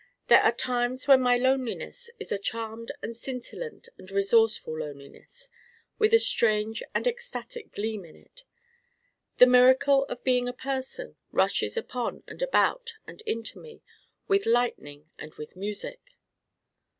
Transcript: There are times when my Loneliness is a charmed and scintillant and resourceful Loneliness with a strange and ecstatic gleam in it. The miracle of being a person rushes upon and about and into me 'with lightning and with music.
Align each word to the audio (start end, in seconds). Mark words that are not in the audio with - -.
There 0.29 0.41
are 0.41 0.51
times 0.51 1.07
when 1.07 1.21
my 1.21 1.37
Loneliness 1.37 2.09
is 2.19 2.31
a 2.31 2.39
charmed 2.39 2.91
and 3.03 3.15
scintillant 3.15 3.87
and 3.99 4.09
resourceful 4.09 4.79
Loneliness 4.79 5.47
with 5.99 6.11
a 6.11 6.17
strange 6.17 6.81
and 6.95 7.05
ecstatic 7.05 7.71
gleam 7.73 8.03
in 8.05 8.15
it. 8.15 8.43
The 9.37 9.45
miracle 9.45 10.05
of 10.05 10.23
being 10.23 10.49
a 10.49 10.53
person 10.53 11.17
rushes 11.31 11.77
upon 11.77 12.23
and 12.27 12.41
about 12.41 12.95
and 13.05 13.21
into 13.27 13.59
me 13.61 13.83
'with 14.27 14.47
lightning 14.47 15.11
and 15.19 15.35
with 15.35 15.55
music. 15.55 16.01